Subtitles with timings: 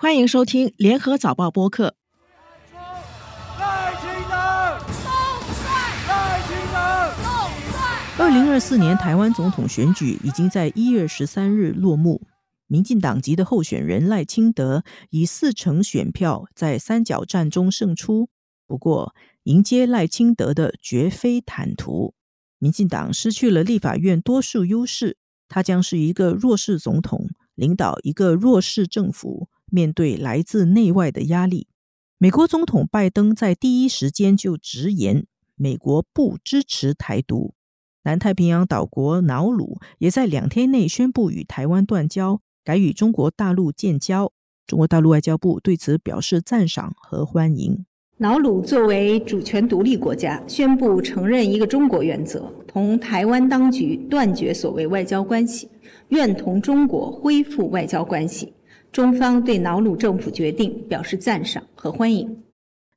[0.00, 1.96] 欢迎收听联合早报播客。
[8.16, 12.22] 二零二四年台湾总统选举已经在一月十三日落幕，
[12.68, 18.28] 民进党籍的候选人赖清德以四成选票在三角战中胜出。
[18.68, 19.12] 不过，
[19.42, 22.14] 迎接赖清德的绝非坦途，
[22.60, 25.16] 民进党失去了立法院多数优势，
[25.48, 31.66] 他将是一个弱势总统，领导一个弱势政府，面对来自内外的压力。
[32.18, 37.54] 美国总统拜登在第一时间就直言，美国不支持台独。
[38.04, 44.32] 南太平洋岛国瑙鲁也在两天内宣布与台湾断交，改与中国大陆建交。
[44.66, 47.84] 中国大陆外交部对此表示赞赏和欢迎。
[48.18, 55.68] 瑙鲁作为主权独立国家，宣布承认一个中国原则，同台湾当局断绝所谓外交关系，
[56.08, 58.52] 愿同中国恢复外交关系。
[58.92, 62.42] 中方对瑙鲁政府决定表示赞赏和欢迎。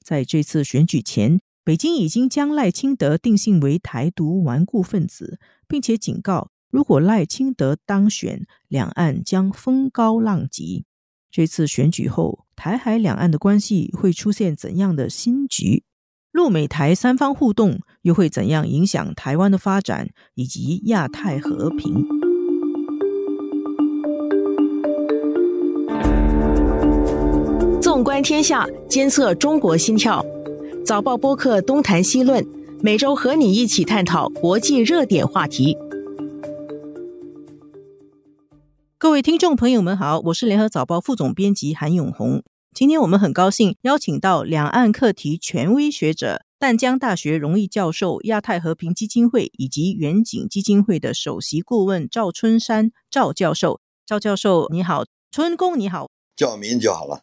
[0.04, 10.86] 在这次选举前，北京已经将赖清德定性为台独顽固分子，并且警告，如果赖清德当选，两岸将风高浪急。
[11.30, 15.84] 这次选举后，台海两岸的关系会出现怎样的新局？
[16.32, 22.21] 陆美台三方互动又会怎样影响台湾的发展以及亚太和平？
[28.12, 30.22] 观天下，监测中国心跳。
[30.86, 32.46] 早报播客东谈西论，
[32.82, 35.78] 每周和你一起探讨国际热点话题。
[38.98, 42.44] 各位听众朋友们好，我是联合早报副总编辑韩永红。
[42.74, 53.80] 今天我们很高兴邀请到两岸课题权威学者、淡江大学荣誉教授、亚太和平基金会以及远景基金会的首席顾问赵春山赵教授。
[54.06, 57.22] 赵教授你好，春工你好，叫名就好了。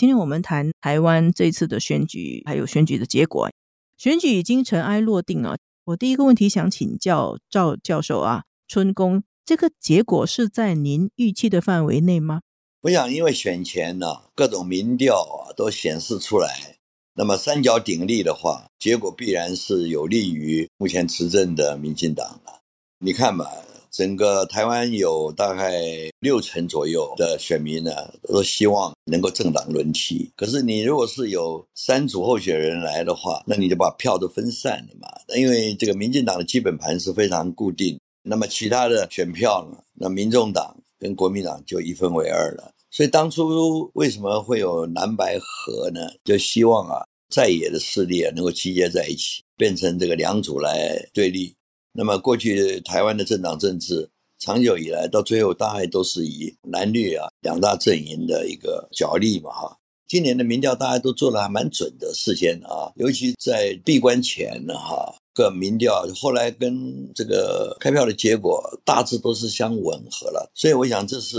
[0.00, 3.50] 今天我们谈台湾这次的选举，还有选举的结果。
[3.98, 5.58] 选举已经尘埃落定了。
[5.84, 9.22] 我第一个问题想请教赵教授啊，春宫。
[9.44, 12.40] 这个结果是在您预期的范围内吗？
[12.80, 16.78] 我想，因为选前呢，各种民调啊都显示出来，
[17.12, 22.62] 那么三角鼎立的话，结果必然是有利于目前执政的民进党了。
[23.00, 23.44] 你看吧，
[23.90, 25.82] 整个台湾有大概
[26.20, 27.92] 六成左右的选民呢，
[28.22, 30.30] 都希望能够政党轮替。
[30.36, 35.08] 可是你如果是有三组候选人来的话，那你就把票都分散了嘛。
[35.36, 37.98] 因为这个民进党的基本盘是非常固定。
[38.22, 39.78] 那么其他的选票呢？
[39.94, 42.70] 那民众党跟国民党就一分为二了。
[42.90, 46.00] 所以当初为什么会有蓝白合呢？
[46.24, 51.54] 就希望啊，在野的势力啊能够集结在一起，变成这个两组来对立。
[51.92, 54.08] 那么过去台湾的政党政治，
[54.38, 59.76] 长久以来到最后大概都是以蓝绿啊两大阵营的一个角力嘛哈。
[60.08, 65.14] 今年的民调大家都做的还蛮准的，事先啊，尤其在闭关前呢哈。
[65.32, 71.38] 各民调后来跟这个开票的结果大致都是相吻合了，所以我想这是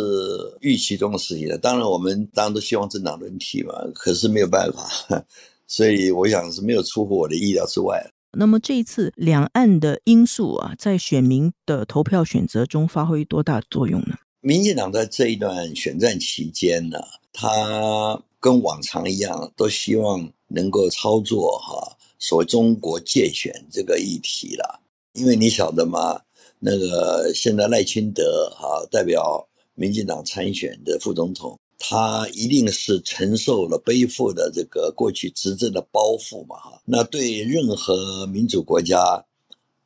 [0.61, 1.57] 预期中的事情了。
[1.57, 4.89] 当然，我们当然都希望政党轮替嘛，可是没有办法，
[5.67, 8.01] 所以我想是没有出乎我的意料之外。
[8.37, 14.15] 那么这一次两岸的因素啊，在选民的投票选择中发挥多大作用呢？
[14.39, 16.97] 民进党在这一段选战期间呢，
[17.33, 21.97] 他跟往常一样，都希望能够操作哈。
[22.17, 24.79] 所谓中国界选这个议题了，
[25.13, 26.21] 因为你晓得吗？
[26.59, 36.79] 那个现在赖清德哈代表民进党参选的副总统，他一定是承受了背负的这个过去执政的包袱嘛哈。
[36.85, 39.25] 那对任何民主国家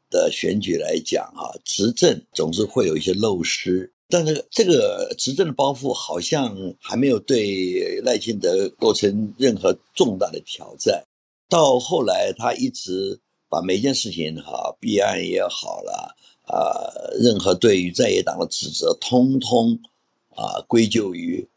[0.09, 11.01] 的选举来讲哈，执政总是会有一些漏失，但是这个执政的包袱好像还没有对赖清德构成任何重大的挑战。
[11.47, 13.17] 到后来，他一直
[13.47, 16.59] 把每件事情哈，弊案也好了，啊，
[17.19, 19.79] 任何对于在野党的指责，通通
[20.35, 21.47] 啊归咎于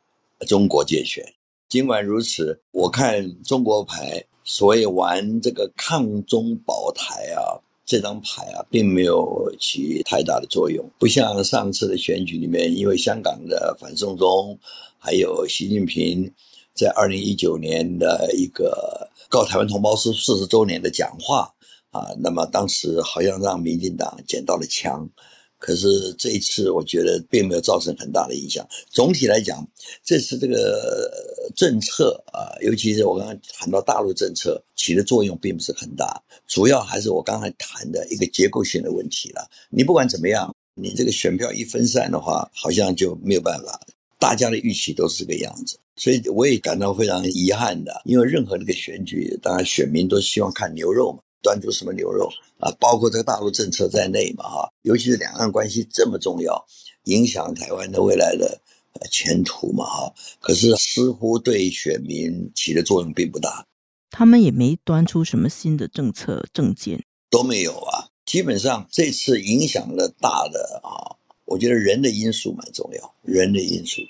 [0.46, 1.24] 中国界选。
[1.68, 10.88] 尽管如此，我看中国牌所谓玩这个抗中保台啊，这张牌啊，并没有起太大的作用。
[10.98, 14.58] 不像上次的选举里面，因为香港的反送中，
[14.98, 16.32] 还有习近平
[16.74, 19.06] 在二零一九年的一个。
[19.30, 21.52] 告台湾同胞书四十周年的讲话
[21.90, 25.06] 啊，那么当时好像让民进党捡到了枪，
[25.58, 28.66] 可是这一次我觉得并没有造成很大的影响。
[28.90, 29.66] 总体来讲，
[30.04, 31.10] 这次这个
[31.54, 39.48] 政策啊，尤其是我刚刚谈到大陆政策起的作用并不是很大，主要还是我刚才谈的一个结构性的问题了。
[39.68, 43.80] 你不管怎么样，你这个选票一分散的话，好像就没有办法。
[44.20, 45.78] 大家的预期都是这个样子。
[45.94, 56.66] 所以我也感到非常遗憾的，因为任何这个选举，当然选民都希望看牛肉嘛，端出什么牛肉啊，包括这个大陆政策在内嘛，哈，尤其是两岸关系这么重要，
[57.04, 58.60] 影响台湾的未来的
[59.10, 63.66] 前途嘛，哈，可是似乎对选民起的作用并不大。
[64.10, 68.08] 他们也没端出什么新的政策政见，都没有啊。
[68.24, 74.02] 基本上这次影响了大的啊，我觉得人的因素蛮重要，人的因素。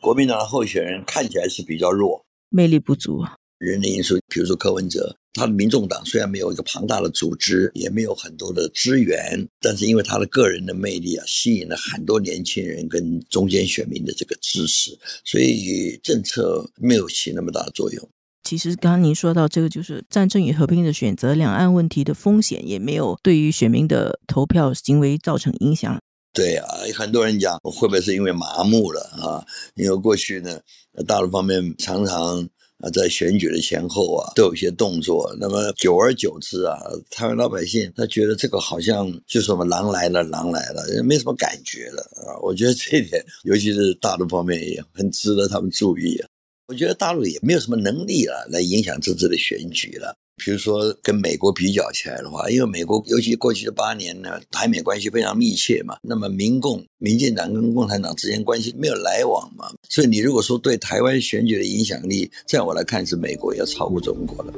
[0.00, 3.36] 国民党的候选人看起来是比较弱，魅力不足啊。
[3.58, 18.08] 人的因素，比如说柯文哲，他的民众党虽然没有一个庞大的组织，也没有很多的资源，但是因为他的个人的魅力啊，吸引了很多年轻人跟中间选民的这个支持，所以政策没有起那么大的作用。
[18.42, 26.00] 其实刚刚您说到这个，就是战争与和平的选择，两岸问题的风险也没有对于选民的投票行为造成影响。
[26.32, 29.44] 对啊，很多人讲会不会是因为麻木了啊？
[29.74, 30.60] 因为过去呢，
[31.06, 36.78] 大陆方面常常啊在选举的前后啊都有些动作，那么久而久之啊，
[37.10, 42.38] 台湾老百姓他觉得这个好像就是什么狼来了，狼来了，没什么感觉了啊。
[42.42, 46.28] 我觉得这一点，尤其是大陆方面也很值得他们注意啊。
[46.68, 50.14] 我觉得大陆也没有什么能力了来影响这次的选举了。
[50.38, 64.54] 比如说跟美国比较起来的话，因为美国尤其过去的八年呢，台美关系非常密切嘛，那么民共、民进党跟共产党之间关系没有来往嘛，所以你如果说对台湾选举的影响力，在我来看是美国要超过中国了。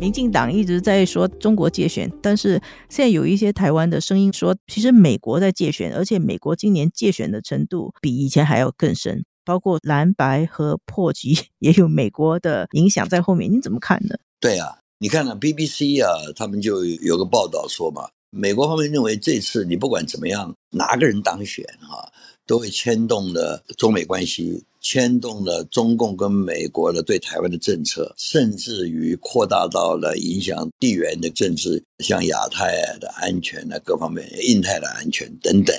[0.00, 13.50] 民进党一直在说中国借选，但是现在有一些台湾的声音说，其实美国在借选，而且美国今年借选的程度比以前还要更深，包括蓝白和破局 也有美国的影响在后面。
[13.50, 14.14] 你怎么看呢？
[14.38, 16.06] 对啊，你看呢，BBC 啊，
[16.36, 22.12] 他们就有个报道说嘛，美国方面认为这次你不管怎么样，哪个人当选哈。
[22.46, 32.66] 都会牵动了中美关系，牵动了中共跟美国的对台湾的政策，甚至于扩大到了影响地缘的政治，像亚太
[32.98, 35.76] 的安全啊，各方面，印太的安全等等。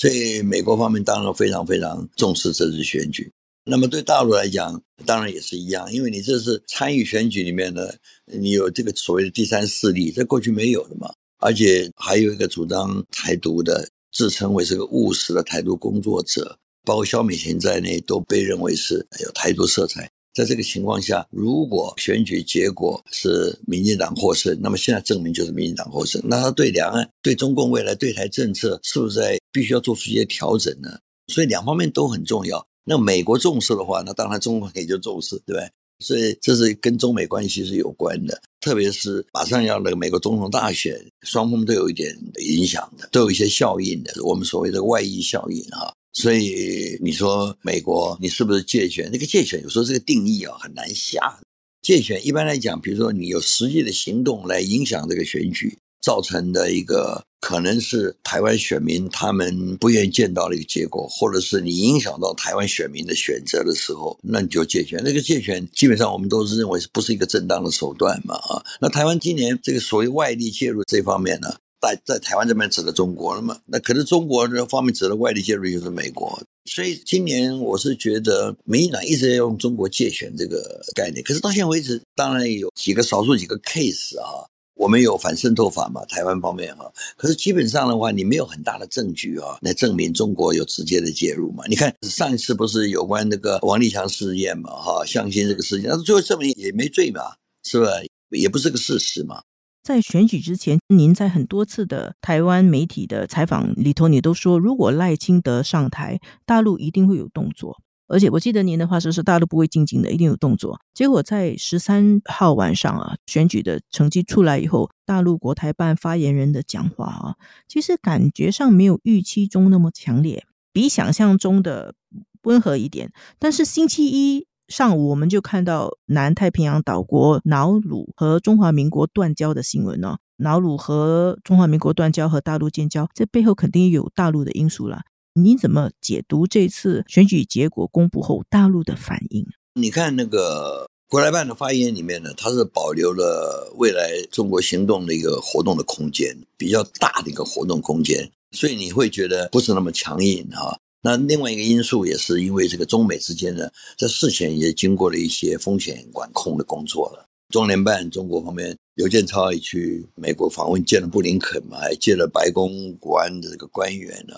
[0.00, 3.30] 所以美国方面当然非常非常重视这次选举。
[3.66, 7.82] 那么对大陆来讲，当然也是一样，因为你这是参与选举里面呢，
[8.24, 13.86] 你有这个所谓的第三势力，这过去没有的嘛，而且还有一个主张台独的。
[14.12, 20.10] 自称为是个务实的台独工作者，包括肖美琴在内，都被认为是有台独色彩。
[20.32, 26.22] 在这个情况下，如果选举结果是民进党获胜，那么现在证明就是民进党获胜。
[26.24, 30.98] 那他对两岸、对中共未来对台政策，是不是在必须要做出一些调整呢？
[31.28, 32.64] 所以两方面都很重要。
[32.84, 35.70] 那美国重视的话，那当然中国也就重视，对不对？
[35.98, 44.12] 所以这是跟中美关系是有关的，特别是马上要那个美国总统大选，双方都有一点影响的，都有一些效应的。
[44.24, 49.10] 我们所谓的外溢效应哈，所以你说美国你是不是借选？
[49.12, 51.40] 那个借选有时候这个定义啊很难下。
[51.82, 55.78] 借选一般来讲，比如说你有实际的行动来影响这个选举。
[56.02, 64.98] 造成的一个可能是台湾选民他们不愿意见到的一个结果，或者是你影响到台湾选民的选择的时候，那你就借权。
[65.04, 68.34] 那个借权基本上我们都是认为是不是一个正当的手段嘛？
[68.36, 73.58] 啊，那台湾今年这个所谓外力介入这方面呢，在在台湾这边指的中国了嘛？
[73.66, 84.46] 那可是中国这方面指的外力介入就是美国，所以今年我是觉得民进党一直在用中国借选这个概念，可是到现在为止，当然有几个少数几个 case 啊。
[84.76, 86.02] 我们有反渗透法嘛？
[86.06, 91.62] 台湾方面哈，可是基本上的话，你没有很大的证据啊，来证明中国有直接的介入嘛？
[91.68, 94.70] 你看上一次不是有关那个王立强事件嘛？
[94.70, 97.20] 哈，相亲这个事件，那最后证明也没罪嘛，
[97.62, 97.90] 是吧？
[98.30, 99.42] 也不是个事实嘛。
[99.82, 107.78] 在选举之前，您在很多次的台湾媒体的采访里头，你都说，如果赖清德上台，大陆一定会有动作。
[108.06, 110.80] 而且我记得您的话说是大陆不会静静的，一定有动作。
[110.92, 117.36] 结果在十三号晚上啊，选举的成绩出来以后，大陆国台办发言人的讲话啊，
[117.68, 121.94] 其实感觉上没有预期中那么强烈，比想象中的
[122.42, 123.12] 温和一点。
[123.38, 135.00] 但是星期一上午我们就看到南太平洋岛国瑙鲁和中华民国断交的新闻呢，瑙鲁和中华民国断交和大陆建交，这背后肯定有大陆的因素了。
[135.34, 139.44] 你怎么解读这次选举结果公布后大陆的反应？
[139.74, 150.78] 你看那个国台办的发言里面呢，它是保留了未来中国行动的一个活动的空间，比较大的一个活动空间，所以你会觉得不是那么强硬哈。
[151.02, 157.26] 那另外一个因素也是因为这个中美之间呢，在事前也经过了一些风险管控的工作了。
[157.48, 164.34] 中联办中国方面，刘建超也去美国访问，见了布林肯嘛，还见了白宫国安的这个官员呢。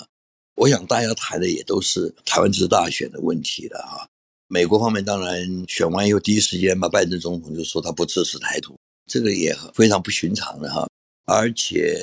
[0.54, 4.08] 我想大家谈的也都是台湾之大选的问题了哈。
[4.48, 8.78] 美国方面当然选完以后第一时间嘛，拜登总统就说他不支持台独，
[9.10, 10.86] 这个也非常不寻常的哈。
[11.24, 11.98] 而且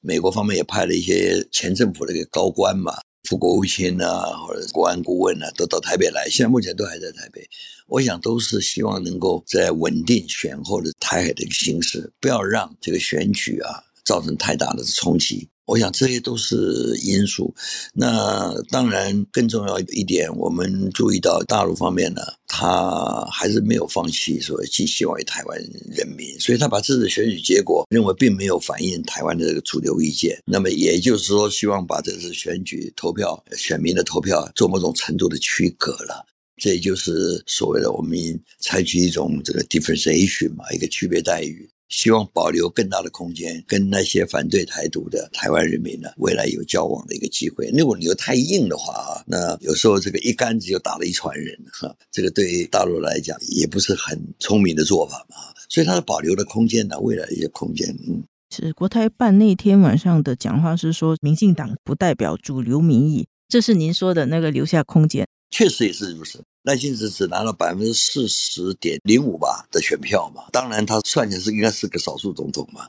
[0.00, 2.94] 美国方面也派了一些前政府的一个高官嘛，
[3.28, 7.46] 副国务卿啊，或者国安顾问啊，都到台北来，现在目前都还在台北。
[7.86, 15.46] 我想都是希望能够在稳定选后的台海的一个形势，不要让这个选举啊造成太大的冲击。
[15.68, 16.56] 我想这些都是
[17.02, 17.54] 因素。
[17.92, 25.58] 那当然更重要一点，我们注意到大陆方面呢，他还是没有放弃说寄希望于台湾
[25.90, 30.42] 人民，所以他把这次选举结果认为并没有反映台湾的这个主流意见。
[30.46, 36.24] 那么也就是说，希望把这次选举投票选民的投票做某种程度的区隔了。
[36.60, 38.18] 这也就是所谓的我们
[38.58, 41.68] 采取一种这个 differentiation 嘛，一个区别待遇。
[41.88, 47.70] 希望保留更大的空间，跟那些反对台独的台湾人民呢，未来有交往的一个机会。
[47.76, 55.36] 如果你又太硬的话啊，那有时候这个一竿子就打了一船人哈，这个对大陆来讲也不是很聪明的做法嘛。
[55.68, 65.27] 所以它的保留的空间呢，未来一些空间，嗯，是国台办那天晚上的讲话是说，民进党不代表主流民意，这是您说的那个留下空间，
[65.58, 66.40] 确实也是如此。
[66.62, 72.86] 赖清德只拿了百分之四十点零五吧的选票嘛，当然他算起来是应该是个少数总统嘛，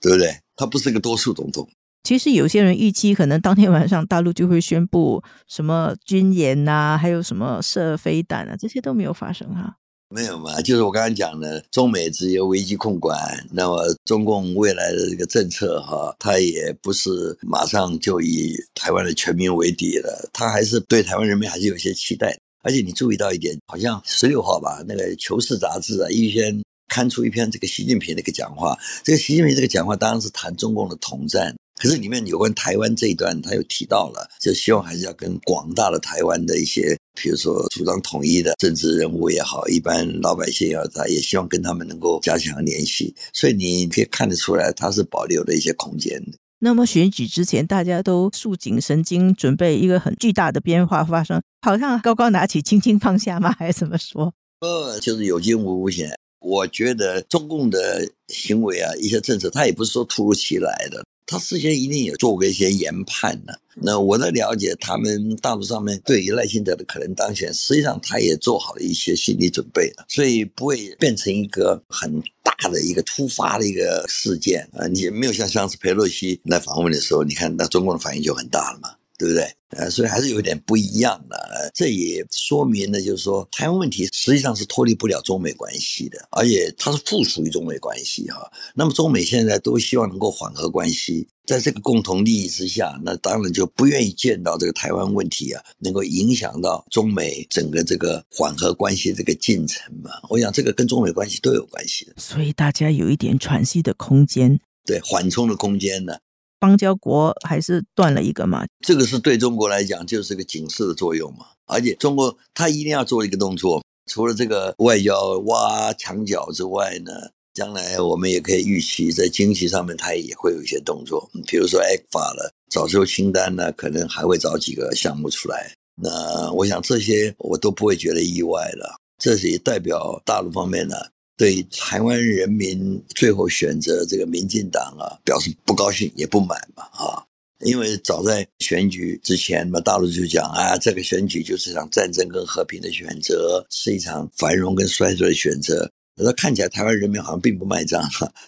[0.00, 0.38] 对不对？
[0.54, 1.68] 他不是个多数总统。
[2.04, 9.74] 其实有些人预期，可能当天晚上大陆就会宣布什么军演呐，还有什么射飞弹啊，这些都没有发生哈。
[10.12, 13.18] 没有嘛，就是我刚刚讲的，中美只有危机控管，
[13.50, 22.38] 那么中共未来的这个政策哈，它也不是马上就以台湾的全民为底了，他还是对台湾人民还是有些期待。
[22.62, 28.78] 而且你注意到一点，好像十六号吧，那个《求是》杂志啊，预先刊出一篇这个习近平的一个讲话。
[29.02, 43.14] 这个习近平这个讲话当然是谈中共的统战，可是里面有关台湾这一段，他又提到了，就希望还是要跟广大的台湾的一些，比如说主张统一的政治人物也好，一般老百姓也好，他也希望跟他们能够加强联系。
[43.32, 46.38] 所以你可以看得出来，他是保留了一些空间的。
[46.58, 53.52] 那么选举之前，大家都束紧神经，准备一个很巨大的变化发生，好像高高拿起，轻轻放下吗？
[53.58, 54.32] 还是怎么说？
[54.60, 56.16] 呃，就是有惊无险。
[56.38, 61.04] 我觉得中共的行为啊，一些政策，他也不是说突如其来的。
[61.32, 63.58] 他事先一定也做过一些研判的。
[63.74, 74.86] 那我的了解，他们大陆上面对于赖清德的可能当选，实际上他也做好了一些心理准备了，所以不会变成一个很大的一个突发的一个事件啊。
[74.88, 78.90] 你没有像上次佩洛西来访问的时候，你看那中共的反应就很大了嘛。
[79.18, 79.46] 对不对？
[79.76, 81.70] 呃，所以还是有点不一样的。
[81.74, 88.50] 这也说明了，就是说台湾问题实际上是脱离不了中美关系的，而且它是附属于中美关系哈。
[88.74, 100.10] 那么中美现在都希望能够缓和关系，在这个共同利益之下，那当然就不愿意见到这个台湾问题啊，能够影响到中美整个这个缓和关系这个进程嘛。
[100.28, 106.14] 我想这个跟中美关系都有关系的，所以大家有一点喘息的空间，对缓冲的空间呢。
[106.62, 108.64] 邦交国还是断了一个嘛？
[108.86, 111.46] 这个是对中国来讲就是个警示的作用嘛。
[111.66, 117.10] 而且中国他一定要做一个动作，除了这个外交挖墙角之外呢，
[117.52, 121.28] 将来我们也可以预期在经济上面它也会有一些动作。
[121.48, 125.74] 比如说 A 法了，早收清单呢，可能还会找几个项目出来。
[126.00, 129.00] 那我想这些我都不会觉得意外了。
[129.18, 130.96] 这也代表大陆方面呢。
[131.36, 137.24] 对台湾人民最后选择这个民进党啊，表示不高兴也不满嘛啊，
[137.64, 145.90] 因为早在选举之前嘛，大陆就讲啊，这个选举就是一场战争跟和平的选择，是一场繁荣跟衰弱的选择。
[146.14, 148.02] 那看起来台湾人民好像并不卖账，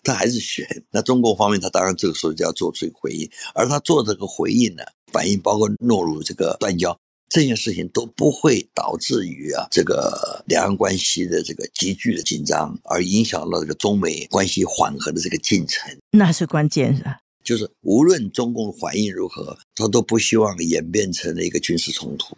[0.05, 0.67] 他还是选。
[0.91, 6.97] 那中国方面，他当然这个时候就要做出回应，而他做这个回应呢，反应包括落入这个断交。
[7.35, 17.19] 这件事情都不会导致于啊这个两岸关系的这个急剧的紧张，而影响了这个中美关系缓和的这个进程，那是关键的。
[17.43, 22.37] 就是无论中共反应如何，他都不希望演变成了一个军事冲突，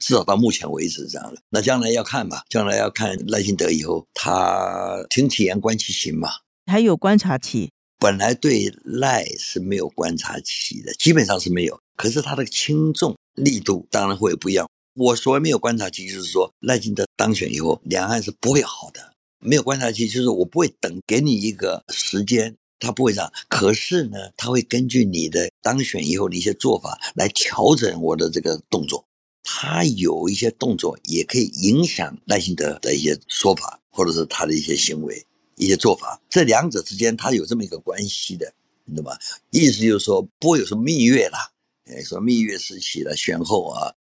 [0.00, 1.40] 至少到目前为止这样的。
[1.50, 6.28] 那将来要看吧，将来要看赖清德以后他听其言观其行嘛，
[6.66, 7.70] 还有观察期。
[8.00, 11.78] 本来对赖是没有观察期的，基本上是没有。
[11.96, 13.14] 可是他的轻重。
[13.34, 14.68] 力度当然会不一样。
[14.94, 19.12] 我所谓没有观察期，就是说赖清德当选以后，两岸是不会好的。
[19.40, 23.32] 没有观察期，就是我不会等给你一个时间，他不会这样。
[23.48, 29.04] 可是呢，他会根据你的当选以后的一些做法来调整我的这个动作。
[29.42, 36.20] 他有一些动作也可以影响赖清德的一些说法，或者是他的一些行为、一些做法。
[36.28, 38.52] 这两者之间，他有这么一个关系的，
[38.84, 39.18] 你懂吗？
[39.50, 41.50] 意思就是说，不会有什么蜜月啦。
[41.92, 43.92] 哎，说蜜月时期的，选后啊，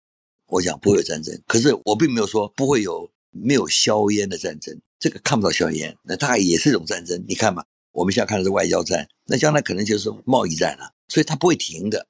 [0.47, 1.41] 我讲不会有战争。
[1.47, 7.25] 可是我并没有说不会有没有硝烟的战争，这个看不到硝烟，那大概也是一种战争。
[7.29, 12.07] 你看嘛，我们现在看的是外交战，那将来可能就是贸易战了，所以它不会停的。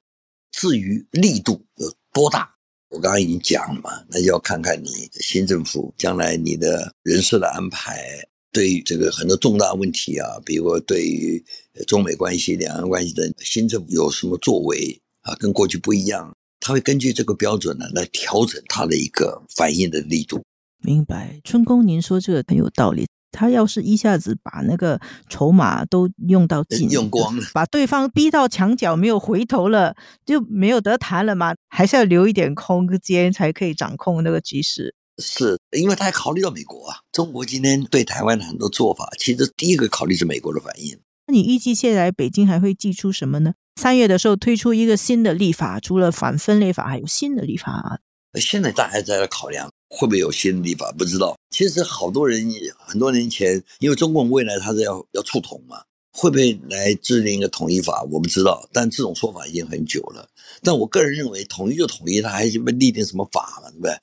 [0.51, 2.53] 至于力度有多大，
[2.89, 8.27] 我刚刚已经讲了嘛，那就要看看你新政府将来你的人事的安排。
[8.53, 11.41] 对于这个很多重大问题啊，比如对于
[11.87, 20.41] 中美关系、两岸关系的新政府有什么作为啊，跟过去不一样，他会根据这个标准呢来调整他的一个反应的力度。
[20.83, 23.07] 明白，春宫，您说这个很有道理。
[23.31, 24.99] 他要是一下子把那个
[25.29, 31.55] 筹码都用到尽，用光了，把对方逼到墙角，没有回头了，就没有得谈了嘛？
[31.69, 34.93] 还是要留一点空间，才可以掌控那个局势。
[35.17, 40.99] 是因为他还考虑到美国啊，中国今天对台湾的很多做法，其实第一个考虑是美国的反应。
[41.27, 43.53] 那你预计现在北京还会寄出什么呢？
[43.75, 47.99] 三月的时候推出一个新的立法，除了反分裂法，还有新的立法。
[48.39, 51.35] 现在大家在考量会不会有新的立法，不知道。
[51.49, 55.81] 其实好多人很多年前，因为中共未来他是要要促统嘛，
[56.13, 58.69] 会不会来制定一个统一法，我不知道。
[58.71, 60.27] 但这种说法已经很久了。
[60.63, 63.97] 但我个人认为，统一就统一，他还是不立定什么法嘛，对不对？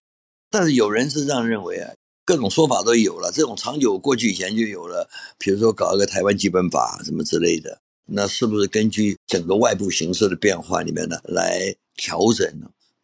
[0.50, 1.92] 但是有人是这样认为啊，
[2.24, 3.30] 各种说法都有了。
[3.32, 5.08] 这种长久过去以前就有了，
[5.38, 7.80] 比如说搞一个台湾基本法什么之类的，
[8.10, 12.46] 那是不是根据整个外部形势的变化里面呢，来调整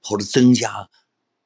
[0.03, 0.71] 或者增加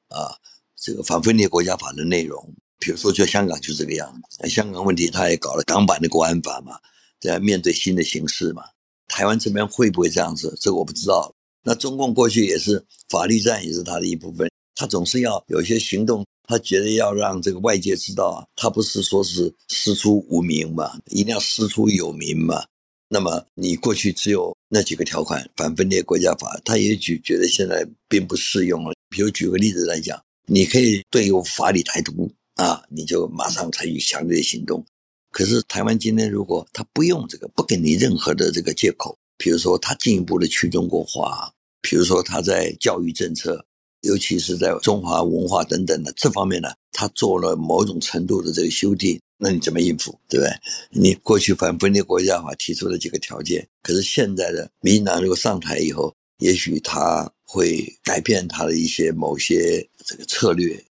[0.09, 0.37] 啊
[0.77, 2.55] 这个反分裂国家法的内容？
[2.79, 4.49] 比如说，就香港就这个样子。
[4.49, 6.79] 香港问题，他也搞了港版的国安法嘛，
[7.21, 8.63] 在面对新的形势嘛。
[9.09, 10.57] 台湾这边会不会这样子？
[10.61, 11.35] 这个我不知道。
[11.65, 14.49] 那中共过去也是法律战，也是他的一部分。
[14.77, 22.65] 他总是要有一些行动，他觉得要让这个外界知道，他不是说是师出无名嘛，一定要师出有名嘛。
[23.09, 28.93] 那么你过去只有那几个条款，反分裂国家法，他也许觉得现在并不适用了。
[29.09, 34.85] 比如举个例子来讲，你可以对有法理台独啊，你就马上采取强烈的行动。
[35.31, 43.65] 可是台湾今天如果他不用这个，不给你任何的这个借口，比如说他进一步的去中国化，比如说他在教育政策。
[44.03, 50.53] 尤其是在中华文化等等的这方面呢，他做了某种程度的这个修订，那你怎么应付，对不对？
[50.91, 60.85] 你过去反分裂国家法提出了几个条件，可是现在的民进党如果上台以后，也许他会改变他的一些某些这个策略。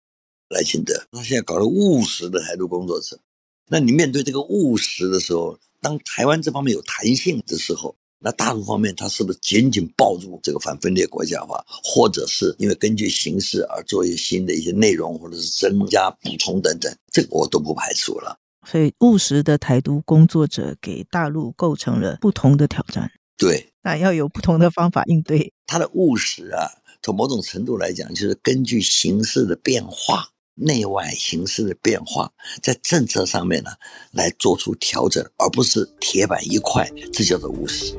[0.49, 3.19] 来清德，他现在搞了务实的台独工作者，
[3.67, 7.97] 那你面对这个务实的时候，当台湾这方面有弹性的时候。
[8.19, 18.39] 那大陆方面，他是不是紧紧抱住这个反分裂国家化，或者是因为根据形势而做一些新的一些内容，或者是增加补充等等，这个我都不排除了。
[18.67, 23.11] 所以务实的台独工作者给大陆构成了不同的挑战。
[23.37, 25.53] 对，那要有不同的方法应对。
[25.67, 26.71] 他的务实啊，
[27.03, 30.31] 从某种程度来讲，就是根据形势的变化。
[30.59, 33.73] 内外形势的变化，在政策上面呢，
[34.13, 37.95] 来做出调整，而不是铁板一块，这叫做务实。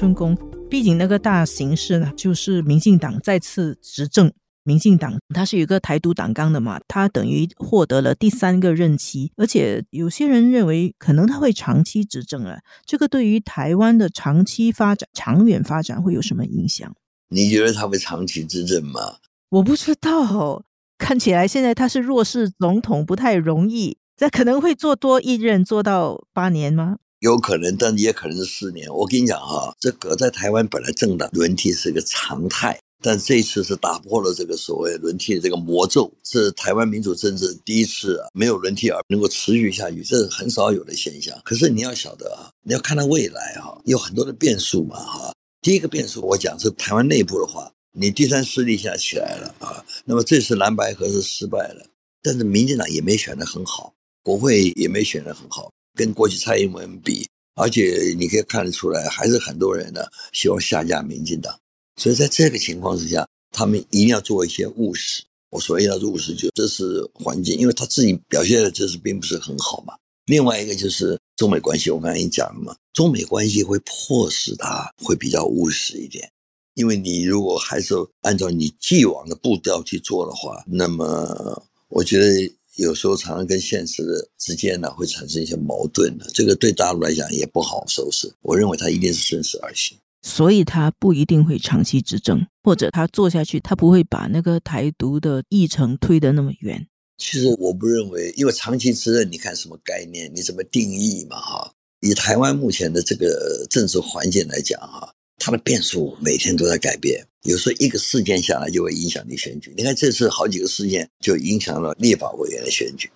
[0.00, 0.34] 春宫，
[0.70, 4.32] 毕竟那个大形势呢，就是民进党再次执政。
[4.62, 12.60] 民进党它是有个台独党纲的嘛，它等于获得了第三个任期，而且有些人认为可能他会长期执政了。
[12.86, 16.90] 这个对于台湾的长期发展、长远发展会有什么影响？
[17.28, 19.16] 你觉得他会长期执政吗？
[19.50, 20.64] 我不知道，
[20.96, 23.98] 看起来现在他是弱势总统，不太容易。
[24.16, 26.96] 这可能会做多一任，做到八年吗？
[27.20, 28.88] 有可能，但也可能是四年。
[28.92, 41.38] 我跟你讲哈，这个在台湾本来政党轮替是个常态，但这一次是打破了这个所谓轮替的这个魔咒，是台湾民主政治第一次啊没有轮替而能够持续下去，这是很少有的现象。
[41.44, 45.34] 可是你要晓得啊，你要看到未来哈，有很多的变数嘛哈。
[45.60, 51.84] 第一个变数，我讲是台湾内部的话，你第三势力下起来了啊，那么这次蓝白合是失败了，
[52.22, 61.58] 但是民进党也没选得很好，国会也没选得很好，跟过去蔡英文比，而且你可以看得出来，还是很多人呢希望下架民进党，
[61.96, 65.22] 所以在这个情况之下，他们一定要做一些务实。
[65.50, 69.94] 我所谓要务实，就这是环境，因为他自己表现的这是并不是很好嘛。
[70.26, 76.30] 另外一个就是中美关系，我刚才已经讲了嘛，中美关系会迫使他会比较务实一点，
[76.74, 82.48] 因为你如果还是按照你既往的步调去做的话，那么我觉得
[82.80, 88.32] 有时候常常跟现实的之间呢会产生一些矛盾的，这个对大陆来讲也不好收拾。
[88.40, 96.86] 我认为他一定是顺势而行，所以他不一定会长期执政，或者他做下去，他不会把那个台独的议程推得那么远。
[97.18, 100.32] 其实我不认为，因为长期执政，你看什么概念？
[100.34, 101.38] 你怎么定义嘛？
[101.38, 107.26] 哈，以台湾目前的这个政治环境来讲，哈，它的变数每天都在改变。
[107.44, 109.72] 有时候一个事件下来就会影响你选举。
[109.76, 113.10] 你看这次好几个事件就影响了立法委员的选举。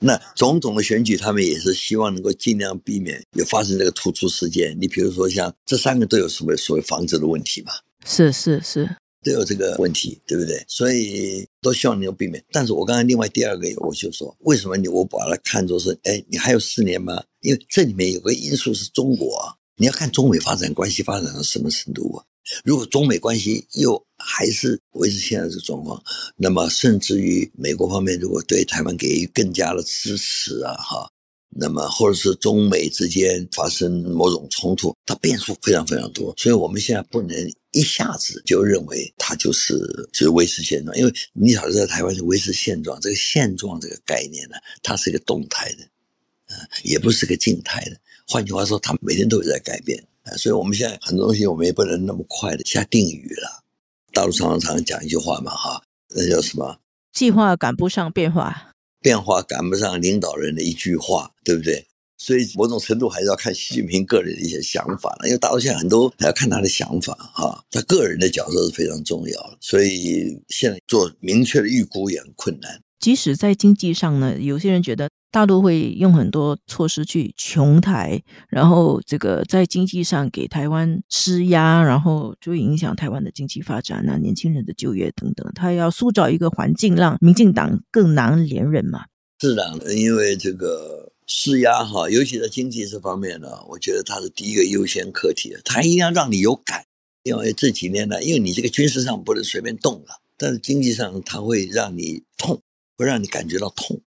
[0.00, 4.76] 那种种的选举，他们也是希望能够尽量避免有发生这个突出事件。
[4.80, 7.72] 你比如说像这三个都有什么所谓房子的问题嘛？
[8.06, 8.88] 是是是，
[9.24, 10.64] 都有这个问题，对不对？
[10.68, 12.42] 所以都希望能够避免。
[12.52, 17.20] 但是我刚才另外第二个，我就说，为什么你我把它看作是，哎，你还有四年吗？
[17.40, 22.24] 因为这里面有个因素是中国啊，你要看中美发展关系发展到什么程度啊。
[22.64, 26.02] 如果中美关系又还是维持现在这个状况，
[26.36, 31.10] 那么甚至于美国方面如果对台湾给予更加的支持啊，哈，
[31.50, 39.78] 那么或者是中美之间发生某种冲突，它变数非常非常多，所以我们现在不能一下子就认为它就是
[40.12, 45.84] 就是维持现状，因为你晓得在台湾是维持现状，这个现状这个概念呢，它是一个动态的，
[46.48, 47.96] 呃，也不是个静态的。
[48.26, 50.02] 换句话说，它每天都有在改变。
[50.36, 53.62] 所以，我们现在很多东西，我们也不能那么快的下定语了。
[54.12, 55.82] 大陆常常常讲一句话嘛，哈，
[56.14, 56.78] 那叫什么？
[57.12, 61.86] 计划赶不上变化，变化赶不上领导人的一句话，对不对？
[62.16, 65.28] 所以，某种程度还是要看习近平个人的一些想法了。
[65.28, 69.56] 因为大陆现在很多还要看他的想法，哈，他个人的角色是非常重要的。
[69.60, 72.80] 所以，现在做明确的预估也很困难。
[72.98, 75.08] 即使在经济上呢，有些人觉得。
[75.30, 85.50] 大陆会用很多措施去穷台，然后这个在经济上给台湾施压，然后就影响台湾的经济发展啊，年轻人的就业等等。
[85.54, 89.04] 他要塑造一个环境，让民进党更难连任嘛？
[89.40, 95.54] 是的，因为这个施压哈，尤其在经济这方面呢，我觉得他是第一个优先课题。
[95.64, 96.84] 他一定要让你有感，
[97.22, 102.62] 因为这几年呢，因为你这个军事上不能随便动了，但是经济上他会让你痛，
[102.96, 104.00] 会让你感觉到痛。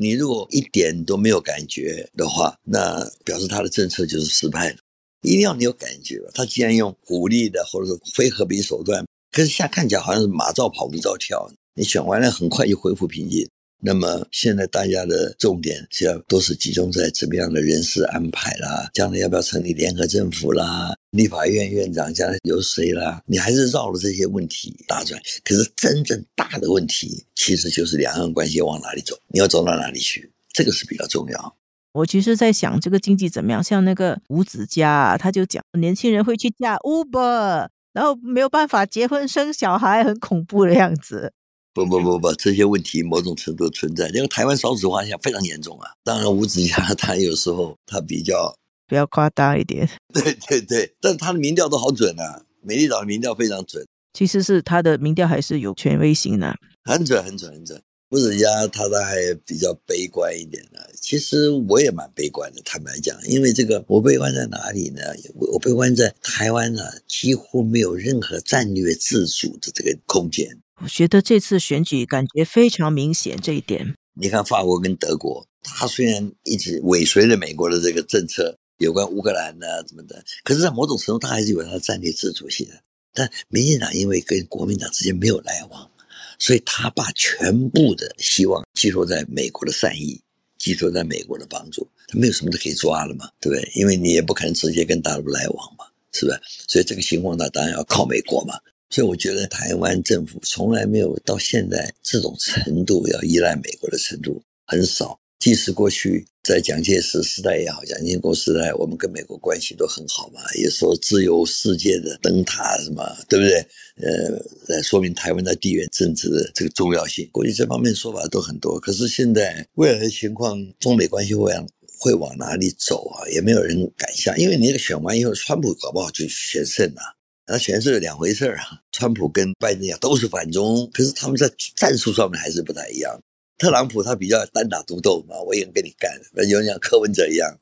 [0.00, 4.76] 你如果一点都没有感觉的话，那表示他的政策就是失败了。
[5.22, 6.20] 一定要你有感觉。
[6.32, 11.50] 他既然用鼓励的或者是非和平手段，可是现在看起来好像是马照跑，不照跳。
[11.74, 13.48] 你选完了，很快就恢复平静。
[13.80, 23.22] 那么现在大家的重点是要都是集中在怎么样的人事安排啦，将来要不要成立联合政府啦，立法院院长将来由谁啦？
[23.26, 25.20] 你还是绕了这些问题打转。
[25.44, 31.56] 可是真正大的问题，其实就是两岸关系往哪里走，你要走到哪里去，这个是比较重要。
[31.92, 33.62] 我其实，在想这个经济怎么样？
[33.62, 41.32] 像那个吴子嘉啊，他就讲年轻人会去驾 Uber，然后没有办法结婚生小孩，很恐怖的样子。
[41.74, 45.90] 不不不不，这些问题某种程度存在，因为台湾少子化现在非常严重啊。
[46.02, 48.54] 当然，吴子嘉他有时候他比较
[48.88, 53.86] 比较夸大一点，对对对，但他的民调都好准啊，美丽岛的民调非常准。
[54.12, 57.80] 其实是他的民调还是有权威性的，很准很准很准。
[58.10, 65.02] 吴子嘉他他还比较悲观一点的，其实我也蛮悲观的，坦白讲，因为这个我悲观在哪里呢？
[65.34, 70.58] 我我悲观在台湾呢，几乎没有任何战略自主的这个空间。
[70.80, 73.94] 我觉得这次选举感觉非常明显这一点。
[74.14, 82.74] 你看法国跟德国，他虽然一直尾随着美国的这个政策，有关乌克兰的怎么的，可是，在某种程度，他还是有他的战略自主性的。
[83.12, 85.90] 但民进党因为跟国民党之间没有来往，
[86.38, 90.20] 所以他把全部的希望寄托在美国的善意，
[90.58, 93.72] 寄托在美国的帮助，他没有什么都可以抓了嘛，对不对？
[93.74, 96.40] 因为你也不可能直接跟大陆来往嘛，是不是？
[96.68, 98.54] 所以这个情况呢，当然要靠美国嘛。
[98.90, 105.18] 所以我觉得台湾政府从来没有到现在这种程度要依赖美国的程度很少。
[105.38, 113.64] 即使过去在蒋介石时代也好，蒋经国时代，我们跟美国关系都很好嘛，也说自由世界的灯塔什么，对不对？
[114.02, 117.28] 呃，来说明台湾在地缘政治的这个重要性。
[117.30, 121.68] 过去这方面说法都很多，可是现在未来的情况，中美关系会往
[122.00, 123.22] 会往哪里走啊？
[123.28, 127.17] 也没有人敢想，因为你那个选完以后，川普搞不好就选胜了。
[127.48, 128.78] 那全是两回事儿啊！
[128.92, 133.18] 川普跟拜登都是反中，可是他们在战术上面还是不太一样。
[133.56, 136.12] 特朗普他比较单打独斗嘛，我也跟你干，
[136.46, 137.58] 有点像柯文哲一样，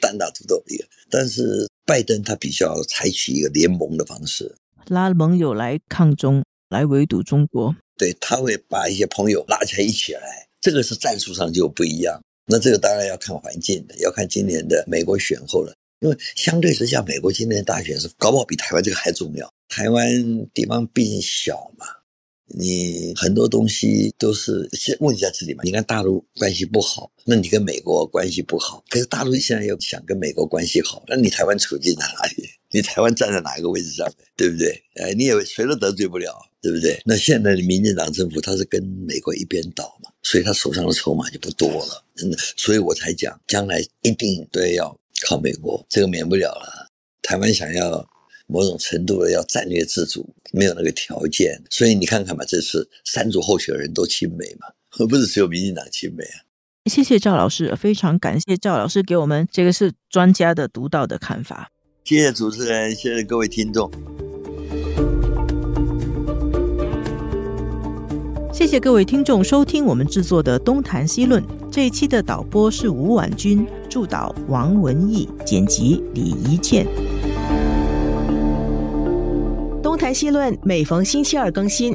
[0.00, 0.84] 单打独斗一个。
[1.10, 7.76] 但是拜登他比较采取一个联盟的方式，拉盟友来抗中，来围堵中国。
[7.98, 12.20] 对他会把一些朋友拉起来一起来，这个是战术上就不一样。
[12.46, 15.74] 那这个当然要看环境的，要看今年的美国选后了。
[16.00, 19.52] 因为相对之下，美国今年大选是搞不好比台湾这个还重要。
[19.68, 20.06] 台湾
[20.52, 21.86] 地方毕竟小嘛，
[22.48, 25.62] 你很多东西都是先问一下自己嘛。
[25.64, 32.48] 你看大陆关系不好，那你跟美国关系不好，可是大陆现在又想跟美国关系好，那你台湾处境在哪里？
[32.70, 34.06] 你台湾站在哪一个位置上
[34.36, 34.82] 对不对？
[34.96, 37.00] 哎，你也谁都得罪不了，对不对？
[37.06, 42.04] 那现在的民进党政府他是跟美国一边倒嘛，所以他手上的筹码就不多了。
[42.14, 44.96] 真的，所以我才讲，将来一定都要。
[45.24, 46.90] 靠美国，这个免不了了。
[47.22, 48.08] 台湾想要
[48.46, 56.44] 某种程度的要战略自主，没有那个条件，所以你看看吧，这次三组候选人都亲美嘛，而不是只有民进党亲美啊。
[56.86, 61.72] 谢谢赵老师，非常感谢赵老师给我们这个是专家的独到的看法。
[62.04, 63.90] 谢谢主持人，谢谢各位听众。
[68.56, 76.86] 谢谢各位听众收听我们制作的《东谈西论》这一期的导播是吴婉君，助导王文义，剪辑李怡倩。
[79.82, 81.94] 《东谈西论》每逢星期二更新，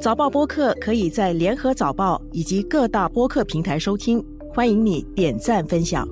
[0.00, 6.06] 早报播客可以在联合早报以及各大播客平台收听，欢迎你点赞分享。